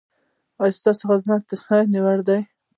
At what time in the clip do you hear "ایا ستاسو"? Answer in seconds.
0.61-1.03